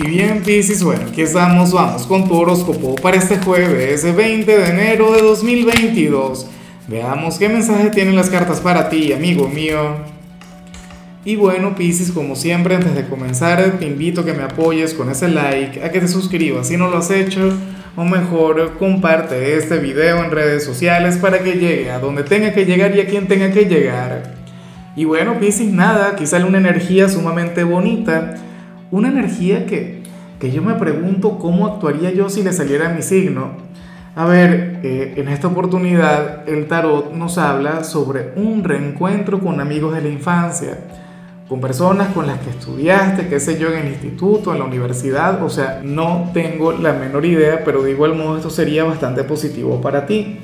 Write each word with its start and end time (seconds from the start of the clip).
Y 0.00 0.06
bien, 0.06 0.44
Piscis, 0.44 0.84
bueno, 0.84 1.06
aquí 1.08 1.22
estamos, 1.22 1.72
vamos 1.72 2.06
con 2.06 2.28
tu 2.28 2.36
horóscopo 2.36 2.94
para 2.94 3.16
este 3.16 3.38
jueves, 3.38 4.04
20 4.14 4.56
de 4.56 4.70
enero 4.70 5.10
de 5.12 5.22
2022. 5.22 6.46
Veamos 6.86 7.36
qué 7.36 7.48
mensaje 7.48 7.90
tienen 7.90 8.14
las 8.14 8.30
cartas 8.30 8.60
para 8.60 8.90
ti, 8.90 9.12
amigo 9.12 9.48
mío. 9.48 9.96
Y 11.24 11.34
bueno, 11.34 11.74
Piscis, 11.74 12.12
como 12.12 12.36
siempre, 12.36 12.76
antes 12.76 12.94
de 12.94 13.08
comenzar, 13.08 13.72
te 13.80 13.86
invito 13.86 14.20
a 14.20 14.24
que 14.24 14.34
me 14.34 14.44
apoyes 14.44 14.94
con 14.94 15.10
ese 15.10 15.26
like, 15.26 15.82
a 15.82 15.90
que 15.90 15.98
te 15.98 16.06
suscribas 16.06 16.68
si 16.68 16.76
no 16.76 16.88
lo 16.88 16.98
has 16.98 17.10
hecho, 17.10 17.52
o 17.96 18.04
mejor, 18.04 18.78
comparte 18.78 19.56
este 19.56 19.78
video 19.78 20.22
en 20.22 20.30
redes 20.30 20.64
sociales 20.64 21.16
para 21.16 21.40
que 21.40 21.54
llegue 21.54 21.90
a 21.90 21.98
donde 21.98 22.22
tenga 22.22 22.52
que 22.52 22.66
llegar 22.66 22.94
y 22.94 23.00
a 23.00 23.06
quien 23.08 23.26
tenga 23.26 23.50
que 23.50 23.64
llegar. 23.64 24.34
Y 24.94 25.06
bueno, 25.06 25.40
Piscis, 25.40 25.72
nada, 25.72 26.10
aquí 26.12 26.24
sale 26.24 26.44
una 26.44 26.58
energía 26.58 27.08
sumamente 27.08 27.64
bonita 27.64 28.36
una 28.90 29.08
energía 29.08 29.66
que, 29.66 30.02
yo 30.40 30.62
me 30.62 30.74
pregunto 30.74 31.38
cómo 31.38 31.66
actuaría 31.66 32.12
yo 32.12 32.28
si 32.30 32.42
le 32.42 32.52
saliera 32.52 32.88
mi 32.90 33.02
signo. 33.02 33.52
A 34.14 34.24
ver, 34.24 34.80
eh, 34.82 35.14
en 35.16 35.28
esta 35.28 35.48
oportunidad 35.48 36.48
el 36.48 36.66
tarot 36.66 37.12
nos 37.12 37.38
habla 37.38 37.84
sobre 37.84 38.32
un 38.36 38.64
reencuentro 38.64 39.40
con 39.40 39.60
amigos 39.60 39.94
de 39.94 40.02
la 40.02 40.08
infancia, 40.08 40.78
con 41.48 41.60
personas 41.60 42.08
con 42.12 42.26
las 42.26 42.38
que 42.40 42.50
estudiaste, 42.50 43.28
qué 43.28 43.40
sé 43.40 43.58
yo, 43.58 43.68
en 43.68 43.86
el 43.86 43.88
instituto, 43.88 44.52
en 44.52 44.58
la 44.58 44.64
universidad, 44.64 45.42
o 45.42 45.48
sea, 45.48 45.80
no 45.82 46.30
tengo 46.34 46.72
la 46.72 46.92
menor 46.92 47.24
idea, 47.24 47.62
pero 47.64 47.82
de 47.82 47.92
igual 47.92 48.14
modo 48.14 48.36
esto 48.36 48.50
sería 48.50 48.84
bastante 48.84 49.24
positivo 49.24 49.80
para 49.80 50.06
ti. 50.06 50.38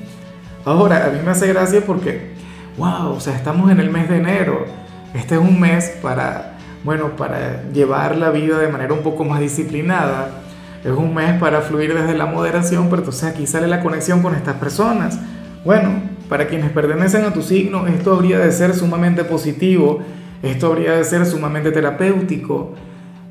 Ahora, 0.63 1.05
a 1.05 1.09
mí 1.09 1.19
me 1.23 1.31
hace 1.31 1.47
gracia 1.47 1.83
porque, 1.85 2.31
wow, 2.77 3.11
o 3.11 3.19
sea, 3.19 3.35
estamos 3.35 3.71
en 3.71 3.79
el 3.79 3.89
mes 3.89 4.09
de 4.09 4.17
enero, 4.17 4.65
este 5.13 5.35
es 5.35 5.41
un 5.41 5.59
mes 5.59 5.97
para 6.01 6.54
bueno, 6.85 7.15
para 7.15 7.63
llevar 7.73 8.15
la 8.15 8.29
vida 8.29 8.59
de 8.59 8.67
manera 8.67 8.93
un 8.93 9.01
poco 9.01 9.25
más 9.25 9.39
disciplinada. 9.39 10.43
Es 10.83 10.91
un 10.91 11.15
mes 11.15 11.39
para 11.39 11.61
fluir 11.61 11.95
desde 11.95 12.15
la 12.15 12.27
moderación, 12.27 12.85
pero 12.91 12.97
entonces 12.97 13.23
aquí 13.23 13.47
sale 13.47 13.67
la 13.67 13.81
conexión 13.81 14.21
con 14.21 14.35
estas 14.35 14.57
personas. 14.57 15.19
Bueno, 15.65 15.89
para 16.29 16.47
quienes 16.47 16.69
pertenecen 16.69 17.25
a 17.25 17.33
tu 17.33 17.41
signo, 17.41 17.87
esto 17.87 18.13
habría 18.13 18.37
de 18.37 18.51
ser 18.51 18.75
sumamente 18.75 19.23
positivo, 19.23 19.99
esto 20.43 20.67
habría 20.67 20.91
de 20.91 21.03
ser 21.03 21.25
sumamente 21.25 21.71
terapéutico, 21.71 22.75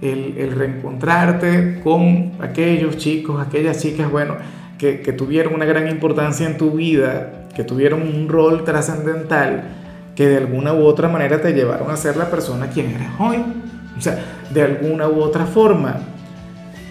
el, 0.03 0.53
reencontrarte 0.57 1.81
con 1.85 2.33
aquellos 2.41 2.97
chicos, 2.97 3.41
aquellas 3.41 3.81
chicas, 3.81 4.11
bueno, 4.11 4.35
que, 4.79 5.01
que 5.01 5.13
tuvieron 5.13 5.55
una 5.55 5.65
gran 5.65 5.89
importancia 5.89 6.45
en 6.45 6.59
tu 6.59 6.73
vida, 6.73 7.47
que 7.55 7.63
tuvieron 7.63 8.03
un 8.03 8.29
rol 8.29 8.65
trascendental 8.65 9.84
que 10.15 10.29
de 10.29 10.37
alguna 10.39 10.73
u 10.73 10.85
otra 10.85 11.09
manera 11.09 11.41
te 11.41 11.53
llevaron 11.53 11.91
a 11.91 11.97
ser 11.97 12.17
la 12.17 12.31
persona 12.31 12.69
quien 12.69 12.91
eres 12.91 13.09
hoy. 13.19 13.39
O 13.97 14.01
sea, 14.01 14.19
de 14.53 14.63
alguna 14.63 15.09
u 15.09 15.21
otra 15.21 15.47
forma. 15.47 15.99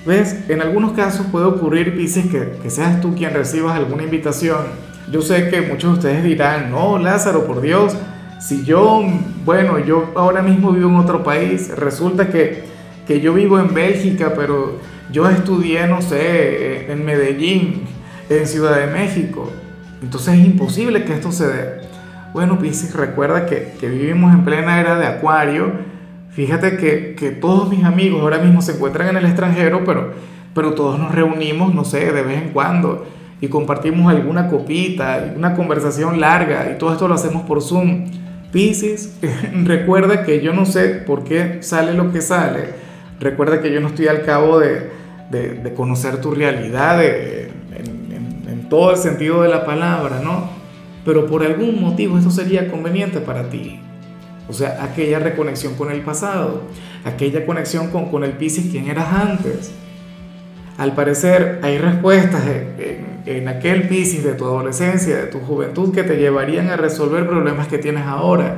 ¿Ves? 0.05 0.49
En 0.49 0.61
algunos 0.61 0.91
casos 0.91 1.25
puede 1.31 1.45
ocurrir, 1.45 1.95
Pisces, 1.95 2.25
que, 2.27 2.57
que 2.61 2.69
seas 2.69 2.99
tú 2.99 3.15
quien 3.15 3.33
recibas 3.33 3.75
alguna 3.75 4.03
invitación. 4.03 4.65
Yo 5.11 5.21
sé 5.21 5.49
que 5.49 5.61
muchos 5.61 5.93
de 5.93 5.97
ustedes 5.97 6.23
dirán, 6.23 6.71
no, 6.71 6.97
Lázaro, 6.97 7.45
por 7.45 7.61
Dios, 7.61 7.95
si 8.39 8.65
yo, 8.65 9.03
bueno, 9.45 9.79
yo 9.79 10.11
ahora 10.15 10.41
mismo 10.41 10.71
vivo 10.71 10.89
en 10.89 10.95
otro 10.97 11.23
país, 11.23 11.69
resulta 11.77 12.27
que, 12.29 12.63
que 13.07 13.21
yo 13.21 13.33
vivo 13.33 13.57
en 13.59 13.73
Bélgica, 13.73 14.33
pero 14.35 14.79
yo 15.11 15.29
estudié, 15.29 15.87
no 15.87 16.01
sé, 16.01 16.91
en 16.91 17.05
Medellín, 17.05 17.83
en 18.29 18.47
Ciudad 18.47 18.77
de 18.77 18.87
México. 18.87 19.49
Entonces 20.01 20.33
es 20.33 20.45
imposible 20.45 21.05
que 21.05 21.13
esto 21.13 21.31
se 21.31 21.47
dé. 21.47 21.81
Bueno, 22.33 22.57
Pisces, 22.57 22.95
recuerda 22.95 23.45
que, 23.45 23.75
vivimos 23.79 24.33
en 24.33 24.43
plena 24.43 24.79
era 24.79 24.97
de 24.97 25.05
Acuario. 25.05 25.71
Fíjate 26.31 26.77
que, 26.77 27.37
todos 27.39 27.69
mis 27.69 27.83
amigos 27.83 28.21
ahora 28.21 28.39
mismo 28.39 28.63
se 28.63 28.71
encuentran 28.73 29.09
en 29.09 29.17
el 29.17 29.25
extranjero, 29.25 29.83
pero, 29.85 30.13
pero 30.55 30.73
todos 30.73 30.97
nos 30.97 31.13
reunimos, 31.13 31.75
no 31.75 31.85
sé, 31.85 32.11
de 32.11 32.23
vez 32.23 32.41
en 32.41 32.49
cuando 32.49 33.05
y 33.39 33.49
compartimos 33.49 34.11
alguna 34.11 34.47
copita, 34.47 35.33
una 35.35 35.53
conversación 35.53 36.19
larga 36.19 36.71
y 36.73 36.77
todo 36.77 36.93
esto 36.93 37.07
lo 37.07 37.13
hacemos 37.13 37.43
por 37.43 37.61
Zoom. 37.61 38.05
Pisces, 38.51 39.19
recuerda 39.65 40.23
que 40.23 40.41
yo 40.41 40.53
no 40.53 40.65
sé 40.65 40.89
por 40.89 41.23
qué 41.23 41.57
sale 41.61 41.93
lo 41.93 42.11
que 42.11 42.21
sale. 42.21 42.69
Recuerda 43.19 43.61
que 43.61 43.71
yo 43.71 43.79
no 43.79 43.89
estoy 43.89 44.07
al 44.07 44.23
cabo 44.23 44.59
de, 44.59 44.89
conocer 45.75 46.21
tu 46.21 46.31
realidad 46.31 47.03
en, 47.03 47.51
en 48.47 48.69
todo 48.69 48.91
el 48.91 48.97
sentido 48.97 49.43
de 49.43 49.49
la 49.49 49.65
palabra, 49.65 50.19
¿no? 50.23 50.52
Pero 51.05 51.25
por 51.25 51.43
algún 51.43 51.81
motivo 51.81 52.17
esto 52.17 52.31
sería 52.31 52.69
conveniente 52.69 53.19
para 53.19 53.49
ti. 53.49 53.79
O 54.47 54.53
sea, 54.53 54.83
aquella 54.83 55.19
reconexión 55.19 55.75
con 55.75 55.91
el 55.91 56.01
pasado, 56.01 56.63
aquella 57.05 57.45
conexión 57.45 57.89
con, 57.89 58.09
con 58.09 58.23
el 58.23 58.31
Pisces 58.31 58.67
quien 58.71 58.87
eras 58.87 59.07
antes. 59.13 59.71
Al 60.77 60.93
parecer 60.93 61.59
hay 61.61 61.77
respuestas 61.77 62.43
en, 62.47 63.23
en, 63.25 63.47
aquel 63.47 63.87
Pisces 63.87 64.23
de 64.23 64.33
tu 64.33 64.45
adolescencia, 64.45 65.15
de 65.17 65.27
tu 65.27 65.39
juventud, 65.39 65.93
que 65.93 66.03
te 66.03 66.17
llevarían 66.17 66.69
a 66.69 66.77
resolver 66.77 67.27
problemas 67.27 67.67
que 67.67 67.77
tienes 67.77 68.05
ahora. 68.05 68.57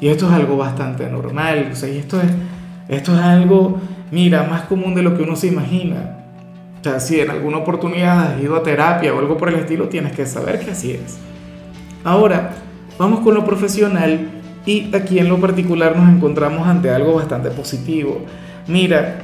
Y 0.00 0.08
esto 0.08 0.26
es 0.26 0.32
algo 0.32 0.56
bastante 0.56 1.08
normal. 1.08 1.70
O 1.72 1.76
sea, 1.76 1.88
y 1.88 1.98
esto 1.98 2.20
es, 2.20 2.28
esto 2.88 3.14
es 3.14 3.20
algo, 3.20 3.80
mira, 4.10 4.44
más 4.44 4.62
común 4.62 4.94
de 4.94 5.02
lo 5.02 5.16
que 5.16 5.22
uno 5.22 5.36
se 5.36 5.48
imagina. 5.48 6.18
O 6.80 6.84
sea, 6.84 7.00
si 7.00 7.18
en 7.18 7.30
alguna 7.30 7.58
oportunidad 7.58 8.34
has 8.34 8.42
ido 8.42 8.54
a 8.54 8.62
terapia 8.62 9.12
o 9.12 9.18
algo 9.18 9.36
por 9.36 9.48
el 9.48 9.56
estilo, 9.56 9.88
tienes 9.88 10.12
que 10.12 10.26
saber 10.26 10.60
que 10.60 10.70
así 10.70 10.92
es. 10.92 11.18
Ahora, 12.04 12.54
vamos 12.98 13.20
con 13.20 13.34
lo 13.34 13.44
profesional 13.44 14.28
y 14.64 14.94
aquí 14.94 15.18
en 15.18 15.28
lo 15.28 15.40
particular 15.40 15.96
nos 15.96 16.08
encontramos 16.08 16.66
ante 16.66 16.90
algo 16.90 17.14
bastante 17.14 17.50
positivo. 17.50 18.20
Mira, 18.66 19.18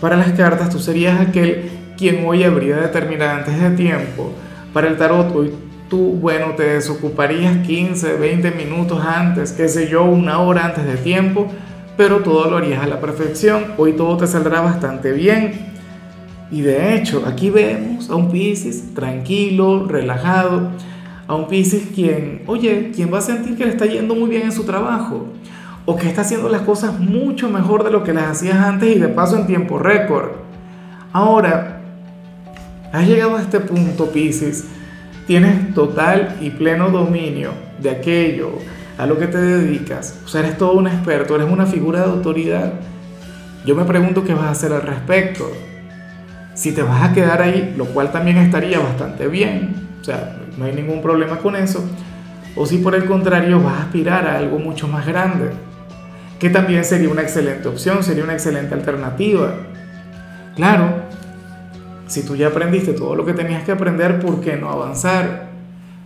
para 0.00 0.16
las 0.16 0.32
cartas 0.32 0.70
tú 0.70 0.78
serías 0.78 1.20
aquel 1.20 1.70
quien 1.96 2.26
hoy 2.26 2.44
habría 2.44 2.76
de 2.76 2.88
terminar 2.88 3.40
antes 3.40 3.60
de 3.60 3.70
tiempo. 3.70 4.32
Para 4.72 4.88
el 4.88 4.96
tarot 4.96 5.34
hoy 5.34 5.52
tú, 5.88 6.12
bueno, 6.20 6.54
te 6.56 6.62
desocuparías 6.62 7.66
15, 7.66 8.14
20 8.14 8.50
minutos 8.52 9.04
antes, 9.04 9.52
qué 9.52 9.68
sé 9.68 9.88
yo, 9.88 10.04
una 10.04 10.38
hora 10.38 10.66
antes 10.66 10.86
de 10.86 10.96
tiempo, 10.96 11.48
pero 11.96 12.20
todo 12.20 12.48
lo 12.48 12.58
harías 12.58 12.82
a 12.82 12.86
la 12.86 13.00
perfección. 13.00 13.72
Hoy 13.76 13.92
todo 13.92 14.16
te 14.16 14.26
saldrá 14.26 14.60
bastante 14.60 15.12
bien. 15.12 15.70
Y 16.50 16.62
de 16.62 16.94
hecho, 16.94 17.24
aquí 17.26 17.50
vemos 17.50 18.08
a 18.10 18.14
un 18.14 18.30
Pisces 18.30 18.94
tranquilo, 18.94 19.86
relajado 19.86 20.70
a 21.30 21.36
un 21.36 21.46
Pisces 21.46 21.84
quien, 21.94 22.42
oye, 22.48 22.90
quien 22.92 23.14
va 23.14 23.18
a 23.18 23.20
sentir 23.20 23.56
que 23.56 23.64
le 23.64 23.70
está 23.70 23.86
yendo 23.86 24.16
muy 24.16 24.28
bien 24.28 24.42
en 24.42 24.52
su 24.52 24.64
trabajo 24.64 25.28
o 25.86 25.94
que 25.94 26.08
está 26.08 26.22
haciendo 26.22 26.48
las 26.48 26.62
cosas 26.62 26.98
mucho 26.98 27.48
mejor 27.48 27.84
de 27.84 27.92
lo 27.92 28.02
que 28.02 28.12
las 28.12 28.24
hacías 28.24 28.56
antes 28.56 28.96
y 28.96 28.98
de 28.98 29.06
paso 29.06 29.36
en 29.36 29.46
tiempo 29.46 29.78
récord. 29.78 30.30
Ahora, 31.12 31.82
has 32.92 33.06
llegado 33.06 33.36
a 33.36 33.42
este 33.42 33.60
punto, 33.60 34.10
Pisces, 34.10 34.64
tienes 35.28 35.72
total 35.72 36.36
y 36.40 36.50
pleno 36.50 36.90
dominio 36.90 37.52
de 37.80 37.90
aquello 37.90 38.50
a 38.98 39.06
lo 39.06 39.16
que 39.16 39.28
te 39.28 39.38
dedicas. 39.38 40.18
O 40.24 40.28
sea, 40.28 40.40
eres 40.40 40.58
todo 40.58 40.72
un 40.72 40.88
experto, 40.88 41.36
eres 41.36 41.48
una 41.48 41.66
figura 41.66 42.00
de 42.00 42.06
autoridad. 42.06 42.72
Yo 43.64 43.76
me 43.76 43.84
pregunto 43.84 44.24
qué 44.24 44.34
vas 44.34 44.46
a 44.46 44.50
hacer 44.50 44.72
al 44.72 44.82
respecto. 44.82 45.48
Si 46.54 46.72
te 46.72 46.82
vas 46.82 47.08
a 47.08 47.14
quedar 47.14 47.40
ahí, 47.40 47.72
lo 47.76 47.84
cual 47.84 48.10
también 48.10 48.36
estaría 48.38 48.80
bastante 48.80 49.28
bien. 49.28 49.76
O 50.00 50.04
sea, 50.04 50.39
no 50.60 50.66
hay 50.66 50.74
ningún 50.74 51.00
problema 51.00 51.38
con 51.38 51.56
eso, 51.56 51.82
o 52.54 52.66
si 52.66 52.76
por 52.78 52.94
el 52.94 53.06
contrario 53.06 53.62
vas 53.62 53.78
a 53.78 53.82
aspirar 53.84 54.26
a 54.26 54.36
algo 54.36 54.58
mucho 54.58 54.88
más 54.88 55.06
grande, 55.06 55.46
que 56.38 56.50
también 56.50 56.84
sería 56.84 57.08
una 57.08 57.22
excelente 57.22 57.66
opción, 57.66 58.02
sería 58.02 58.24
una 58.24 58.34
excelente 58.34 58.74
alternativa. 58.74 59.54
Claro, 60.56 60.96
si 62.08 62.26
tú 62.26 62.36
ya 62.36 62.48
aprendiste 62.48 62.92
todo 62.92 63.16
lo 63.16 63.24
que 63.24 63.32
tenías 63.32 63.64
que 63.64 63.72
aprender, 63.72 64.20
¿por 64.20 64.42
qué 64.42 64.56
no 64.56 64.68
avanzar? 64.68 65.48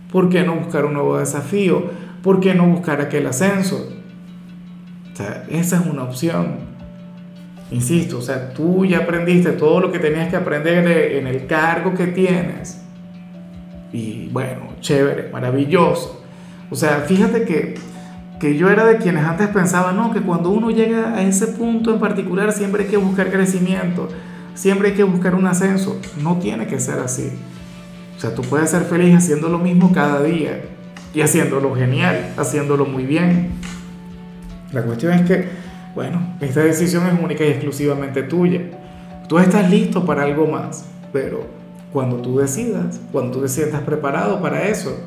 ¿Por 0.09 0.29
qué 0.29 0.43
no 0.43 0.55
buscar 0.55 0.85
un 0.85 0.93
nuevo 0.93 1.17
desafío? 1.17 1.89
¿Por 2.23 2.39
qué 2.39 2.55
no 2.55 2.65
buscar 2.65 3.01
aquel 3.01 3.27
ascenso? 3.27 3.91
Esa 5.49 5.75
es 5.81 5.85
una 5.85 6.03
opción. 6.03 6.59
Insisto, 7.71 8.19
o 8.19 8.21
sea, 8.21 8.53
tú 8.53 8.85
ya 8.85 8.99
aprendiste 8.99 9.51
todo 9.51 9.81
lo 9.81 9.91
que 9.91 9.99
tenías 9.99 10.29
que 10.29 10.37
aprender 10.37 10.87
en 10.87 11.27
el 11.27 11.45
cargo 11.45 11.93
que 11.93 12.07
tienes 12.07 12.84
y 13.95 14.29
bueno, 14.31 14.73
chévere, 14.81 15.29
maravilloso. 15.31 16.21
O 16.69 16.75
sea, 16.75 17.05
fíjate 17.07 17.45
que, 17.45 17.75
que 18.39 18.57
yo 18.57 18.69
era 18.69 18.85
de 18.85 18.97
quienes 18.97 19.23
antes 19.23 19.47
pensaban, 19.47 19.95
no, 19.95 20.11
que 20.11 20.19
cuando 20.19 20.49
uno 20.49 20.69
llega 20.69 21.15
a 21.15 21.23
ese 21.23 21.47
punto 21.47 21.93
en 21.93 21.99
particular 22.01 22.51
siempre 22.51 22.83
hay 22.83 22.89
que 22.89 22.97
buscar 22.97 23.31
crecimiento, 23.31 24.09
siempre 24.53 24.89
hay 24.89 24.95
que 24.95 25.03
buscar 25.03 25.33
un 25.33 25.47
ascenso. 25.47 25.99
No 26.21 26.37
tiene 26.39 26.67
que 26.67 26.77
ser 26.79 26.99
así. 26.99 27.31
O 28.17 28.19
sea, 28.19 28.35
tú 28.35 28.41
puedes 28.41 28.69
ser 28.69 28.83
feliz 28.83 29.15
haciendo 29.15 29.47
lo 29.47 29.59
mismo 29.59 29.93
cada 29.93 30.21
día 30.21 30.61
y 31.13 31.21
haciéndolo 31.21 31.73
genial, 31.73 32.33
haciéndolo 32.35 32.85
muy 32.85 33.05
bien. 33.05 33.51
La 34.73 34.81
cuestión 34.81 35.13
es 35.13 35.21
que, 35.21 35.47
bueno, 35.95 36.35
esta 36.41 36.59
decisión 36.61 37.07
es 37.07 37.13
única 37.23 37.45
y 37.45 37.49
exclusivamente 37.49 38.23
tuya. 38.23 38.61
Tú 39.29 39.39
estás 39.39 39.69
listo 39.69 40.05
para 40.05 40.23
algo 40.23 40.47
más, 40.47 40.85
pero 41.13 41.54
cuando 41.95 42.17
tú 42.17 42.39
decidas, 42.39 42.99
cuando 43.13 43.31
tú 43.31 43.41
te 43.41 43.47
sientas 43.47 43.79
preparado 43.79 44.41
para 44.41 44.63
eso. 44.63 44.99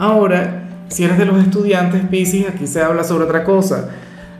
Ahora, 0.00 0.64
si 0.88 1.04
eres 1.04 1.16
de 1.16 1.24
los 1.24 1.40
estudiantes 1.40 2.02
Pisces, 2.10 2.48
aquí 2.48 2.66
se 2.66 2.82
habla 2.82 3.04
sobre 3.04 3.24
otra 3.24 3.44
cosa. 3.44 3.90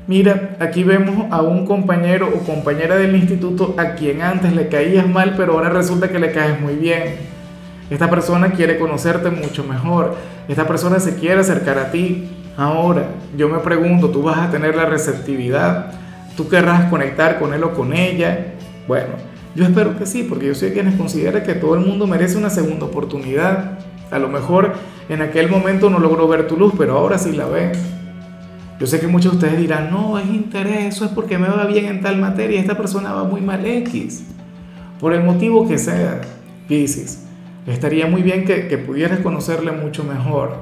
Mira, 0.08 0.56
aquí 0.58 0.82
vemos 0.82 1.26
a 1.30 1.42
un 1.42 1.64
compañero 1.64 2.28
o 2.34 2.44
compañera 2.44 2.96
del 2.96 3.14
instituto 3.14 3.76
a 3.78 3.94
quien 3.94 4.22
antes 4.22 4.54
le 4.54 4.66
caías 4.66 5.08
mal, 5.08 5.34
pero 5.36 5.52
ahora 5.52 5.68
resulta 5.68 6.08
que 6.08 6.18
le 6.18 6.32
caes 6.32 6.60
muy 6.60 6.74
bien. 6.74 7.14
Esta 7.90 8.10
persona 8.10 8.50
quiere 8.50 8.76
conocerte 8.76 9.30
mucho 9.30 9.62
mejor. 9.62 10.16
Esta 10.48 10.66
persona 10.66 10.98
se 10.98 11.14
quiere 11.14 11.42
acercar 11.42 11.78
a 11.78 11.92
ti. 11.92 12.28
Ahora, 12.56 13.06
yo 13.36 13.48
me 13.48 13.60
pregunto, 13.60 14.10
¿tú 14.10 14.24
vas 14.24 14.38
a 14.38 14.50
tener 14.50 14.74
la 14.74 14.86
receptividad? 14.86 15.92
¿Tú 16.36 16.48
querrás 16.48 16.90
conectar 16.90 17.38
con 17.38 17.54
él 17.54 17.62
o 17.62 17.72
con 17.72 17.92
ella? 17.92 18.54
Bueno, 18.88 19.35
yo 19.56 19.64
espero 19.64 19.98
que 19.98 20.04
sí, 20.04 20.22
porque 20.28 20.46
yo 20.46 20.54
soy 20.54 20.72
quien 20.72 20.92
considera 20.98 21.42
que 21.42 21.54
todo 21.54 21.74
el 21.76 21.80
mundo 21.80 22.06
merece 22.06 22.36
una 22.36 22.50
segunda 22.50 22.84
oportunidad. 22.84 23.78
A 24.10 24.18
lo 24.18 24.28
mejor 24.28 24.74
en 25.08 25.22
aquel 25.22 25.48
momento 25.48 25.88
no 25.88 25.98
logró 25.98 26.28
ver 26.28 26.46
tu 26.46 26.58
luz, 26.58 26.74
pero 26.76 26.98
ahora 26.98 27.16
sí 27.16 27.32
la 27.32 27.46
ve. 27.46 27.72
Yo 28.78 28.86
sé 28.86 29.00
que 29.00 29.06
muchos 29.06 29.32
de 29.32 29.38
ustedes 29.38 29.58
dirán, 29.58 29.90
no, 29.90 30.18
es 30.18 30.26
interés, 30.26 30.94
eso 30.94 31.06
es 31.06 31.10
porque 31.12 31.38
me 31.38 31.48
va 31.48 31.64
bien 31.64 31.86
en 31.86 32.02
tal 32.02 32.18
materia, 32.18 32.60
esta 32.60 32.76
persona 32.76 33.14
va 33.14 33.24
muy 33.24 33.40
mal 33.40 33.64
X. 33.64 34.24
Por 35.00 35.14
el 35.14 35.24
motivo 35.24 35.66
que 35.66 35.78
sea, 35.78 36.20
Pisces, 36.68 37.24
estaría 37.66 38.06
muy 38.06 38.20
bien 38.20 38.44
que, 38.44 38.68
que 38.68 38.76
pudieras 38.76 39.20
conocerle 39.20 39.72
mucho 39.72 40.04
mejor. 40.04 40.56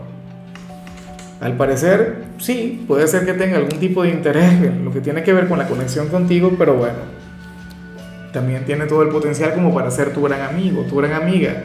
Al 1.40 1.56
parecer, 1.56 2.26
sí, 2.38 2.84
puede 2.86 3.08
ser 3.08 3.26
que 3.26 3.32
tenga 3.32 3.56
algún 3.56 3.80
tipo 3.80 4.04
de 4.04 4.10
interés 4.10 4.52
en 4.62 4.84
lo 4.84 4.92
que 4.92 5.00
tiene 5.00 5.24
que 5.24 5.32
ver 5.32 5.48
con 5.48 5.58
la 5.58 5.66
conexión 5.66 6.06
contigo, 6.06 6.52
pero 6.56 6.74
bueno, 6.74 6.98
también 8.34 8.66
tiene 8.66 8.84
todo 8.84 9.02
el 9.02 9.08
potencial 9.08 9.54
como 9.54 9.72
para 9.72 9.90
ser 9.90 10.12
tu 10.12 10.20
gran 10.22 10.42
amigo, 10.42 10.82
tu 10.82 10.96
gran 10.96 11.12
amiga. 11.12 11.64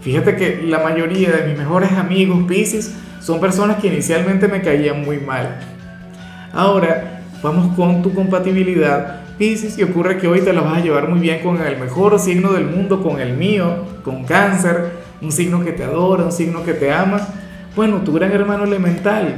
Fíjate 0.00 0.34
que 0.34 0.62
la 0.64 0.80
mayoría 0.80 1.30
de 1.30 1.46
mis 1.46 1.56
mejores 1.56 1.92
amigos 1.92 2.44
Pisces 2.48 2.92
son 3.20 3.38
personas 3.38 3.76
que 3.76 3.88
inicialmente 3.88 4.48
me 4.48 4.62
caían 4.62 5.04
muy 5.04 5.18
mal 5.18 5.58
Ahora, 6.56 7.20
vamos 7.42 7.76
con 7.76 8.00
tu 8.00 8.14
compatibilidad. 8.14 9.20
Pisces, 9.36 9.76
y 9.76 9.82
ocurre 9.82 10.16
que 10.16 10.26
hoy 10.26 10.40
te 10.40 10.54
la 10.54 10.62
vas 10.62 10.78
a 10.78 10.80
llevar 10.80 11.06
muy 11.06 11.20
bien 11.20 11.40
con 11.42 11.60
el 11.60 11.78
mejor 11.78 12.18
signo 12.18 12.54
del 12.54 12.64
mundo, 12.64 13.02
con 13.02 13.20
el 13.20 13.36
mío, 13.36 13.84
con 14.02 14.24
cáncer, 14.24 14.92
un 15.20 15.30
signo 15.30 15.62
que 15.62 15.72
te 15.72 15.84
adora, 15.84 16.24
un 16.24 16.32
signo 16.32 16.64
que 16.64 16.72
te 16.72 16.90
ama. 16.90 17.20
Bueno, 17.76 17.98
tu 17.98 18.14
gran 18.14 18.32
hermano 18.32 18.64
elemental. 18.64 19.36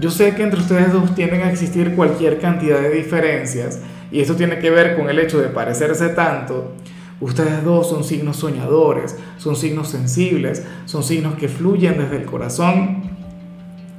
Yo 0.00 0.10
sé 0.10 0.34
que 0.34 0.42
entre 0.42 0.58
ustedes 0.58 0.92
dos 0.92 1.14
tienden 1.14 1.42
a 1.42 1.52
existir 1.52 1.94
cualquier 1.94 2.40
cantidad 2.40 2.80
de 2.80 2.90
diferencias, 2.90 3.78
y 4.10 4.20
esto 4.20 4.36
tiene 4.36 4.58
que 4.58 4.70
ver 4.70 4.96
con 4.96 5.08
el 5.08 5.18
hecho 5.18 5.40
de 5.40 5.48
parecerse 5.48 6.08
tanto. 6.10 6.72
Ustedes 7.20 7.64
dos 7.64 7.88
son 7.88 8.04
signos 8.04 8.36
soñadores, 8.36 9.16
son 9.38 9.56
signos 9.56 9.88
sensibles, 9.88 10.64
son 10.84 11.02
signos 11.02 11.34
que 11.36 11.48
fluyen 11.48 11.98
desde 11.98 12.16
el 12.16 12.26
corazón. 12.26 13.04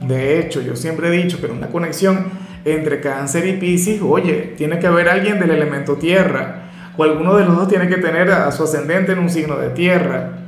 De 0.07 0.39
hecho, 0.39 0.61
yo 0.61 0.75
siempre 0.75 1.07
he 1.07 1.23
dicho 1.23 1.39
que 1.39 1.47
en 1.47 1.53
una 1.53 1.67
conexión 1.67 2.25
entre 2.63 3.01
cáncer 3.01 3.47
y 3.47 3.53
piscis, 3.53 4.01
oye, 4.01 4.53
tiene 4.57 4.79
que 4.79 4.87
haber 4.87 5.09
alguien 5.09 5.39
del 5.39 5.51
elemento 5.51 5.95
tierra, 5.95 6.69
o 6.97 7.03
alguno 7.03 7.35
de 7.35 7.45
los 7.45 7.55
dos 7.55 7.67
tiene 7.67 7.87
que 7.87 7.97
tener 7.97 8.29
a 8.31 8.51
su 8.51 8.63
ascendente 8.63 9.13
en 9.13 9.19
un 9.19 9.29
signo 9.29 9.57
de 9.57 9.69
tierra, 9.69 10.39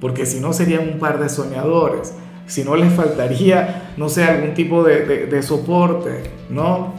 porque 0.00 0.26
si 0.26 0.40
no 0.40 0.52
serían 0.52 0.88
un 0.88 0.98
par 0.98 1.18
de 1.18 1.28
soñadores, 1.28 2.14
si 2.46 2.62
no 2.62 2.76
les 2.76 2.92
faltaría, 2.92 3.92
no 3.96 4.08
sé, 4.08 4.24
algún 4.24 4.54
tipo 4.54 4.84
de, 4.84 5.26
de, 5.26 5.42
soporte, 5.42 6.22
¿no? 6.48 6.94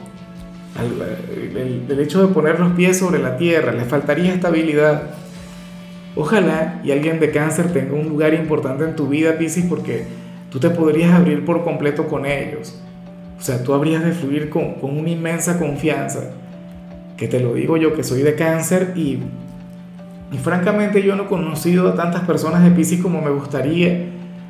El, 0.80 1.86
el, 1.90 2.00
hecho 2.00 2.26
de 2.26 2.34
poner 2.34 2.60
los 2.60 2.74
pies 2.74 3.00
sobre 3.00 3.20
la 3.20 3.38
tierra, 3.38 3.72
les 3.72 3.88
faltaría 3.88 4.34
estabilidad. 4.34 5.04
Ojalá 6.16 6.82
y 6.84 6.92
alguien 6.92 7.20
de 7.20 7.32
cáncer 7.32 7.74
tenga 7.74 7.94
un 7.94 8.10
lugar 8.10 8.34
importante 8.34 8.84
en 8.84 8.96
tu 8.96 9.08
vida, 9.08 9.38
Piscis, 9.38 9.66
porque 9.66 10.06
tú 10.52 10.60
te 10.60 10.70
podrías 10.70 11.14
abrir 11.14 11.46
por 11.46 11.64
completo 11.64 12.08
con 12.08 12.26
ellos. 12.26 12.80
O 13.40 13.42
sea, 13.42 13.64
tú 13.64 13.74
habrías 13.74 14.04
de 14.04 14.12
fluir 14.12 14.50
con, 14.50 14.76
con 14.76 14.98
una 14.98 15.10
inmensa 15.10 15.60
confianza, 15.60 16.32
que 17.18 17.28
te 17.28 17.40
lo 17.40 17.54
digo 17.54 17.78
yo 17.78 17.94
que 17.94 18.04
soy 18.04 18.22
de 18.22 18.36
cáncer 18.36 18.94
y, 18.96 19.20
y 20.32 20.38
francamente 20.38 21.04
yo 21.04 21.16
no 21.16 21.24
he 21.24 21.28
conocido 21.28 21.90
a 21.90 21.96
tantas 21.96 22.22
personas 22.22 22.64
de 22.64 22.72
Pisces 22.72 23.02
como 23.02 23.22
me 23.22 23.30
gustaría, 23.30 24.06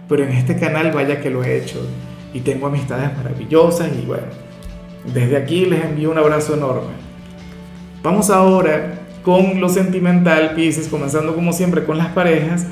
pero 0.07 0.23
en 0.23 0.29
este 0.29 0.57
canal 0.57 0.91
vaya 0.91 1.21
que 1.21 1.29
lo 1.29 1.43
he 1.43 1.57
hecho 1.57 1.79
y 2.33 2.41
tengo 2.41 2.67
amistades 2.67 3.15
maravillosas 3.15 3.89
y 3.97 4.05
bueno, 4.05 4.27
desde 5.05 5.37
aquí 5.37 5.65
les 5.65 5.83
envío 5.83 6.11
un 6.11 6.17
abrazo 6.17 6.53
enorme. 6.53 6.91
Vamos 8.03 8.29
ahora 8.29 9.01
con 9.23 9.59
lo 9.59 9.69
sentimental, 9.69 10.53
Pisces, 10.55 10.87
comenzando 10.87 11.35
como 11.35 11.53
siempre 11.53 11.83
con 11.83 11.97
las 11.97 12.07
parejas 12.07 12.65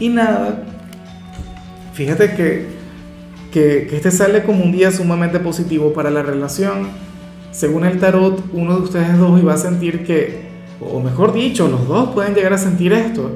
y 0.00 0.08
nada, 0.08 0.64
fíjate 1.94 2.34
que 2.34 2.82
que, 3.52 3.88
este 3.92 4.10
sale 4.10 4.42
como 4.42 4.64
un 4.64 4.72
día 4.72 4.90
sumamente 4.90 5.38
positivo 5.38 5.92
para 5.92 6.10
la 6.10 6.22
relación. 6.22 6.88
Según 7.52 7.84
el 7.84 8.00
tarot, 8.00 8.42
uno 8.52 8.76
de 8.76 8.82
ustedes 8.82 9.18
dos 9.18 9.40
iba 9.40 9.54
a 9.54 9.58
sentir 9.58 10.04
que, 10.04 10.48
o 10.80 11.00
mejor 11.00 11.32
dicho, 11.32 11.68
los 11.68 11.86
dos 11.86 12.10
pueden 12.10 12.34
llegar 12.34 12.54
a 12.54 12.58
sentir 12.58 12.92
esto, 12.92 13.30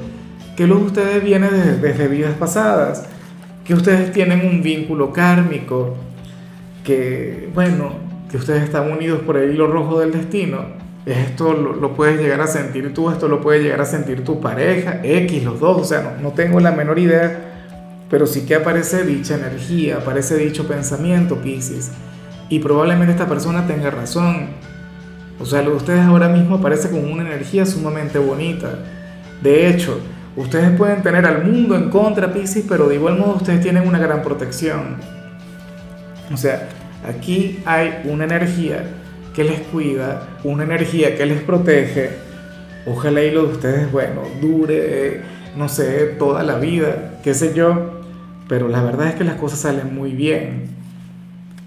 que 0.57 0.67
los 0.67 0.81
de 0.81 0.87
ustedes 0.87 1.23
viene 1.23 1.51
desde, 1.51 1.77
desde 1.77 2.09
vidas 2.09 2.35
pasadas, 2.35 3.05
que 3.65 3.75
ustedes 3.75 4.11
tienen 4.13 4.47
un 4.47 4.63
vínculo 4.63 5.13
kármico, 5.13 5.95
que, 6.83 7.51
bueno, 7.55 8.06
que 8.31 8.37
ustedes 8.37 8.63
están 8.63 8.91
unidos 8.91 9.21
por 9.21 9.37
el 9.37 9.55
hilo 9.55 9.67
rojo 9.67 10.01
del 10.01 10.13
destino. 10.13 10.87
Esto 11.07 11.53
lo, 11.53 11.95
puedes 11.95 12.19
llegar 12.21 12.41
a 12.41 12.49
sentir 12.49 12.93
tú, 12.93 13.11
esto 13.11 13.29
lo 13.29 13.41
puede 13.41 13.63
llegar 13.63 13.81
a 13.81 13.85
sentir 13.85 14.25
tu 14.25 14.41
pareja, 14.41 15.01
X, 15.05 15.45
los 15.45 15.61
dos, 15.61 15.81
o 15.81 15.85
sea, 15.85 16.19
no, 16.21 16.33
tengo 16.33 16.59
la 16.59 16.73
menor 16.73 16.99
idea 16.99 17.47
pero 18.11 18.27
sí 18.27 18.47
que 18.47 18.55
aparece 18.55 19.05
dicha 19.05 19.35
energía, 19.35 19.97
aparece 19.97 20.37
dicho 20.37 20.69
pensamiento, 20.69 21.37
Pisces. 21.37 21.91
Y 22.49 22.61
probablemente 22.61 23.13
esta 23.13 23.27
persona 23.27 23.67
tenga 23.67 23.91
razón. 23.91 24.51
O 25.41 25.45
sea, 25.45 25.63
lo 25.63 25.71
de 25.71 25.77
ustedes 25.77 26.01
ahora 26.01 26.29
mismo 26.29 26.57
aparece 26.57 26.89
con 26.91 27.11
una 27.11 27.23
energía 27.23 27.67
sumamente 27.67 28.19
bonita. 28.19 28.79
De 29.43 29.69
hecho, 29.69 29.99
ustedes 30.37 30.77
pueden 30.77 31.03
tener 31.03 31.27
al 31.27 31.45
mundo 31.45 31.75
en 31.75 31.91
contra, 31.91 32.33
Pisces, 32.33 32.65
pero 32.69 32.89
de 32.89 32.95
igual 32.95 33.19
modo 33.19 33.37
ustedes 33.37 33.61
tienen 33.61 33.89
una 33.89 33.99
gran 33.99 34.23
protección. 34.23 34.97
O 36.33 36.37
sea, 36.37 36.69
aquí 37.07 37.61
hay 37.65 38.03
una 38.05 38.25
energía 38.25 38.85
que 39.35 39.45
les 39.45 39.61
cuida, 39.61 40.29
una 40.45 40.65
energía 40.65 41.17
que 41.17 41.27
les 41.27 41.43
protege. 41.43 42.11
Ojalá 42.87 43.23
y 43.23 43.31
lo 43.31 43.47
de 43.47 43.53
ustedes, 43.53 43.93
bueno, 43.93 44.23
dure, 44.41 45.21
no 45.57 45.69
sé, 45.69 46.15
toda 46.19 46.43
la 46.43 46.59
vida, 46.59 47.21
qué 47.23 47.35
sé 47.35 47.53
yo 47.55 47.97
pero 48.49 48.69
la 48.69 48.83
verdad 48.83 49.09
es 49.09 49.15
que 49.15 49.25
las 49.25 49.37
cosas 49.37 49.61
salen 49.61 49.95
muy 49.95 50.13
bien. 50.13 50.69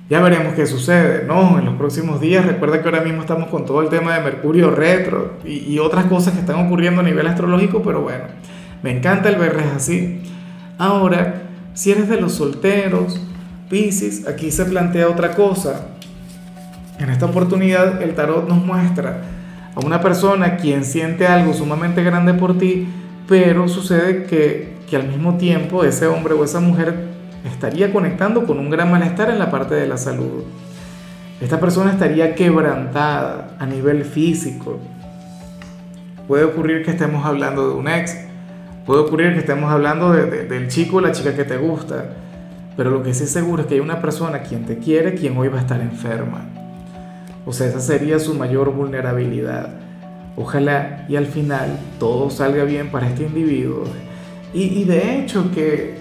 Ya 0.09 0.21
veremos 0.21 0.53
qué 0.55 0.65
sucede, 0.65 1.25
¿no? 1.25 1.59
En 1.59 1.65
los 1.65 1.75
próximos 1.75 2.19
días, 2.19 2.45
recuerda 2.45 2.81
que 2.81 2.85
ahora 2.87 3.01
mismo 3.01 3.21
estamos 3.21 3.49
con 3.49 3.65
todo 3.65 3.81
el 3.81 3.89
tema 3.89 4.15
de 4.15 4.23
Mercurio 4.23 4.71
retro 4.71 5.33
y, 5.45 5.77
otras 5.77 6.05
cosas 6.05 6.33
que 6.33 6.39
están 6.39 6.65
ocurriendo 6.65 7.01
a 7.01 7.03
nivel 7.03 7.27
astrológico, 7.27 7.83
pero 7.83 8.01
bueno, 8.01 8.23
me 8.81 8.97
encanta 8.97 9.29
el 9.29 9.35
verles 9.35 9.67
así. 9.75 10.21
Ahora, 10.79 11.43
si 11.75 11.91
eres 11.91 12.09
de 12.09 12.19
los 12.19 12.33
solteros, 12.33 13.21
Pisces, 13.69 14.27
aquí 14.27 14.51
se 14.51 14.65
plantea 14.65 15.09
otra 15.09 15.35
cosa. 15.35 15.87
En 16.99 17.09
esta 17.09 17.27
oportunidad 17.27 18.01
el 18.01 18.15
tarot 18.15 18.47
nos 18.47 18.63
muestra 18.63 19.21
a 19.75 19.85
una 19.85 20.01
persona 20.01 20.57
quien 20.57 20.83
siente 20.83 21.27
algo 21.27 21.53
sumamente 21.53 22.03
grande 22.03 22.33
por 22.33 22.57
ti, 22.57 22.87
pero 23.27 23.67
sucede 23.67 24.23
que 24.23 24.79
que 24.89 24.95
al 24.95 25.07
mismo 25.07 25.37
tiempo 25.37 25.83
ese 25.83 26.07
hombre 26.07 26.33
o 26.33 26.43
esa 26.43 26.59
mujer 26.59 26.95
estaría 27.45 27.93
conectando 27.93 28.45
con 28.45 28.59
un 28.59 28.69
gran 28.69 28.91
malestar 28.91 29.29
en 29.29 29.39
la 29.39 29.51
parte 29.51 29.75
de 29.75 29.87
la 29.87 29.97
salud. 29.97 30.43
Esta 31.39 31.59
persona 31.59 31.91
estaría 31.91 32.35
quebrantada 32.35 33.55
a 33.59 33.65
nivel 33.65 34.03
físico. 34.03 34.79
Puede 36.27 36.43
ocurrir 36.43 36.83
que 36.83 36.91
estemos 36.91 37.25
hablando 37.25 37.69
de 37.69 37.75
un 37.75 37.87
ex, 37.87 38.17
puede 38.85 39.01
ocurrir 39.01 39.33
que 39.33 39.39
estemos 39.39 39.71
hablando 39.71 40.11
del 40.11 40.67
chico 40.67 40.97
o 40.97 41.01
la 41.01 41.11
chica 41.11 41.35
que 41.35 41.45
te 41.45 41.57
gusta, 41.57 42.05
pero 42.79 42.91
lo 42.91 43.03
que 43.03 43.13
sí 43.13 43.27
seguro 43.27 43.63
es 43.63 43.67
que 43.67 43.73
hay 43.73 43.81
una 43.81 43.99
persona 43.99 44.39
quien 44.39 44.65
te 44.65 44.77
quiere, 44.77 45.13
quien 45.13 45.35
hoy 45.35 45.49
va 45.49 45.57
a 45.57 45.59
estar 45.63 45.81
enferma. 45.81 46.45
O 47.45 47.51
sea, 47.51 47.67
esa 47.67 47.81
sería 47.81 48.19
su 48.19 48.35
mayor 48.35 48.73
vulnerabilidad. 48.73 49.73
Ojalá 50.37 51.05
y 51.09 51.17
al 51.17 51.25
final 51.25 51.77
todo 51.99 52.29
salga 52.29 52.63
bien 52.63 52.89
para 52.89 53.09
este 53.09 53.23
individuo 53.23 53.83
y, 54.53 54.85
de 54.85 55.19
hecho 55.19 55.51
que, 55.51 55.97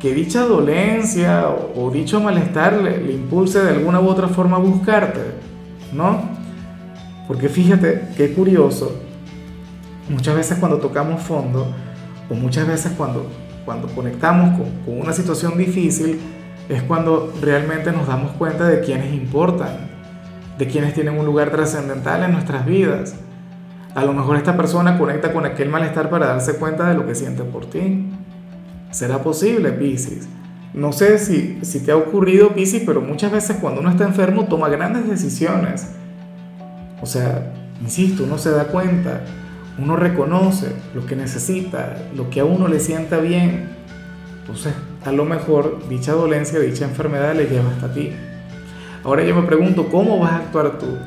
que 0.00 0.14
dicha 0.14 0.46
dolencia 0.46 1.46
o, 1.76 1.90
dicho 1.90 2.18
malestar 2.18 2.72
le, 2.72 3.12
impulse 3.12 3.62
de 3.62 3.72
alguna 3.72 4.00
u 4.00 4.08
otra 4.08 4.28
forma 4.28 4.56
a 4.56 4.60
buscarte, 4.60 5.20
¿no? 5.92 6.30
Porque 7.28 7.50
fíjate 7.50 8.08
qué 8.16 8.32
curioso, 8.32 8.96
muchas 10.08 10.34
veces 10.34 10.56
cuando 10.58 10.78
tocamos 10.78 11.20
fondo 11.20 11.66
o 12.30 12.34
muchas 12.34 12.66
veces 12.66 12.92
cuando, 12.96 13.26
cuando 13.64 13.88
conectamos 13.88 14.58
con, 14.58 14.70
con 14.84 15.00
una 15.00 15.12
situación 15.12 15.56
difícil, 15.56 16.20
es 16.68 16.82
cuando 16.82 17.32
realmente 17.40 17.92
nos 17.92 18.06
damos 18.06 18.32
cuenta 18.32 18.68
de 18.68 18.80
quienes 18.80 19.12
importan, 19.12 19.90
de 20.58 20.66
quienes 20.66 20.94
tienen 20.94 21.18
un 21.18 21.26
lugar 21.26 21.50
trascendental 21.50 22.22
en 22.22 22.32
nuestras 22.32 22.64
vidas. 22.66 23.14
A 23.94 24.04
lo 24.04 24.12
mejor 24.12 24.36
esta 24.36 24.56
persona 24.56 24.98
conecta 24.98 25.32
con 25.32 25.44
aquel 25.44 25.68
malestar 25.68 26.08
para 26.08 26.26
darse 26.26 26.54
cuenta 26.54 26.88
de 26.88 26.94
lo 26.94 27.06
que 27.06 27.14
siente 27.14 27.42
por 27.42 27.66
ti. 27.66 28.10
¿Será 28.90 29.22
posible, 29.22 29.72
Pisces? 29.72 30.28
No 30.72 30.92
sé 30.92 31.18
si, 31.18 31.58
si 31.62 31.80
te 31.80 31.92
ha 31.92 31.96
ocurrido, 31.96 32.54
Piscis, 32.54 32.82
pero 32.86 33.02
muchas 33.02 33.30
veces 33.30 33.58
cuando 33.60 33.80
uno 33.80 33.90
está 33.90 34.04
enfermo 34.04 34.46
toma 34.46 34.68
grandes 34.68 35.08
decisiones. 35.08 35.88
O 37.02 37.06
sea, 37.06 37.52
insisto, 37.82 38.24
uno 38.24 38.38
se 38.38 38.50
da 38.50 38.64
cuenta, 38.64 39.20
uno 39.78 39.96
reconoce 39.96 40.72
lo 40.94 41.06
que 41.06 41.16
necesita, 41.16 41.96
lo 42.14 42.30
que 42.30 42.40
a 42.40 42.44
uno 42.44 42.68
le 42.68 42.80
sienta 42.80 43.18
bien. 43.18 43.70
Entonces, 44.40 44.74
a 45.04 45.12
lo 45.12 45.24
mejor 45.24 45.88
dicha 45.88 46.12
dolencia, 46.12 46.58
dicha 46.58 46.84
enfermedad 46.84 47.34
le 47.34 47.46
lleva 47.46 47.70
hasta 47.70 47.92
ti. 47.92 48.12
Ahora 49.04 49.24
yo 49.24 49.34
me 49.34 49.42
pregunto, 49.42 49.88
¿cómo 49.88 50.18
vas 50.18 50.32
a 50.32 50.36
actuar 50.36 50.78
tú? 50.78 50.98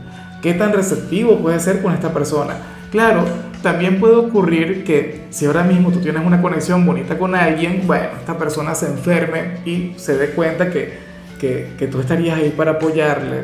¿Qué 0.41 0.53
tan 0.53 0.73
receptivo 0.73 1.39
puedes 1.39 1.63
ser 1.63 1.81
con 1.81 1.93
esta 1.93 2.13
persona? 2.13 2.55
Claro, 2.91 3.23
también 3.61 3.99
puede 3.99 4.15
ocurrir 4.15 4.83
que 4.83 5.25
si 5.31 5.45
ahora 5.45 5.63
mismo 5.63 5.91
tú 5.91 5.99
tienes 5.99 6.23
una 6.23 6.41
conexión 6.41 6.85
bonita 6.85 7.17
con 7.17 7.33
alguien, 7.35 7.83
bueno, 7.87 8.09
esta 8.19 8.37
persona 8.37 8.75
se 8.75 8.87
enferme 8.87 9.57
y 9.65 9.93
se 9.97 10.17
dé 10.17 10.29
cuenta 10.29 10.69
que, 10.69 10.99
que, 11.39 11.87
tú 11.87 11.99
estarías 11.99 12.37
ahí 12.37 12.53
para 12.55 12.71
apoyarle, 12.71 13.43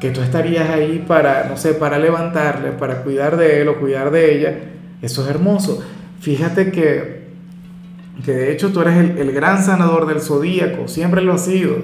que 0.00 0.10
tú 0.10 0.22
estarías 0.22 0.70
ahí 0.70 1.04
para, 1.06 1.44
no 1.44 1.56
sé, 1.56 1.74
para 1.74 1.98
levantarle, 1.98 2.72
para 2.72 3.02
cuidar 3.02 3.36
de 3.36 3.60
él 3.60 3.68
o 3.68 3.78
cuidar 3.78 4.10
de 4.10 4.34
ella. 4.34 4.58
Eso 5.02 5.22
es 5.22 5.30
hermoso. 5.30 5.82
Fíjate 6.20 6.72
que, 6.72 7.28
que 8.24 8.32
de 8.32 8.52
hecho 8.52 8.72
tú 8.72 8.80
eres 8.80 8.96
el, 8.96 9.18
el 9.18 9.32
gran 9.32 9.62
sanador 9.62 10.06
del 10.06 10.20
zodíaco, 10.20 10.88
siempre 10.88 11.20
lo 11.20 11.34
has 11.34 11.44
sido, 11.44 11.76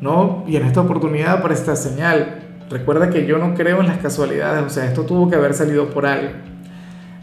¿no? 0.00 0.44
Y 0.46 0.56
en 0.56 0.64
esta 0.64 0.80
oportunidad 0.80 1.42
para 1.42 1.54
esta 1.54 1.74
señal. 1.76 2.42
Recuerda 2.70 3.10
que 3.10 3.26
yo 3.26 3.38
no 3.38 3.54
creo 3.54 3.80
en 3.80 3.86
las 3.86 3.98
casualidades, 3.98 4.64
o 4.64 4.70
sea, 4.70 4.86
esto 4.86 5.02
tuvo 5.02 5.28
que 5.28 5.36
haber 5.36 5.54
salido 5.54 5.90
por 5.90 6.06
algo. 6.06 6.30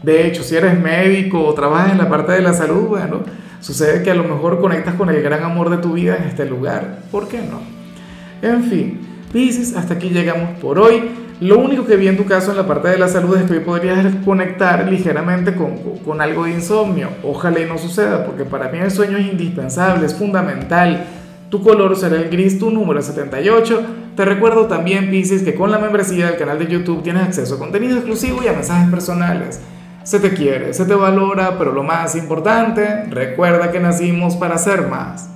De 0.02 0.26
hecho, 0.26 0.42
si 0.42 0.54
eres 0.54 0.78
médico 0.78 1.42
o 1.42 1.54
trabajas 1.54 1.92
en 1.92 1.98
la 1.98 2.10
parte 2.10 2.32
de 2.32 2.42
la 2.42 2.52
salud, 2.52 2.88
bueno, 2.88 3.20
sucede 3.60 4.02
que 4.02 4.10
a 4.10 4.14
lo 4.14 4.24
mejor 4.24 4.60
conectas 4.60 4.94
con 4.94 5.08
el 5.08 5.22
gran 5.22 5.42
amor 5.42 5.70
de 5.70 5.78
tu 5.78 5.94
vida 5.94 6.16
en 6.16 6.24
este 6.24 6.44
lugar. 6.44 7.00
¿Por 7.10 7.28
qué 7.28 7.38
no? 7.38 7.60
En 8.42 8.64
fin, 8.64 9.13
Pisces, 9.34 9.74
hasta 9.74 9.94
aquí 9.94 10.10
llegamos 10.10 10.60
por 10.60 10.78
hoy. 10.78 11.10
Lo 11.40 11.58
único 11.58 11.84
que 11.84 11.96
vi 11.96 12.06
en 12.06 12.16
tu 12.16 12.24
caso 12.24 12.52
en 12.52 12.56
la 12.56 12.68
parte 12.68 12.86
de 12.86 12.98
la 12.98 13.08
salud 13.08 13.36
es 13.36 13.42
que 13.42 13.54
hoy 13.54 13.64
podrías 13.64 14.14
conectar 14.24 14.88
ligeramente 14.88 15.56
con, 15.56 15.76
con 16.04 16.20
algo 16.20 16.44
de 16.44 16.52
insomnio. 16.52 17.08
Ojalá 17.24 17.58
y 17.58 17.64
no 17.64 17.76
suceda, 17.76 18.24
porque 18.24 18.44
para 18.44 18.68
mí 18.68 18.78
el 18.78 18.92
sueño 18.92 19.18
es 19.18 19.26
indispensable, 19.26 20.06
es 20.06 20.14
fundamental. 20.14 21.04
Tu 21.50 21.60
color 21.64 21.96
será 21.96 22.14
el 22.14 22.30
gris, 22.30 22.60
tu 22.60 22.70
número 22.70 23.00
es 23.00 23.06
78. 23.06 23.82
Te 24.14 24.24
recuerdo 24.24 24.66
también, 24.66 25.10
Pisces, 25.10 25.42
que 25.42 25.56
con 25.56 25.72
la 25.72 25.78
membresía 25.78 26.28
del 26.28 26.36
canal 26.36 26.60
de 26.60 26.68
YouTube 26.68 27.02
tienes 27.02 27.24
acceso 27.24 27.56
a 27.56 27.58
contenido 27.58 27.96
exclusivo 27.96 28.40
y 28.40 28.46
a 28.46 28.52
mensajes 28.52 28.88
personales. 28.88 29.60
Se 30.04 30.20
te 30.20 30.32
quiere, 30.32 30.72
se 30.74 30.84
te 30.84 30.94
valora, 30.94 31.58
pero 31.58 31.72
lo 31.72 31.82
más 31.82 32.14
importante, 32.14 33.06
recuerda 33.10 33.72
que 33.72 33.80
nacimos 33.80 34.36
para 34.36 34.58
ser 34.58 34.86
más. 34.86 35.28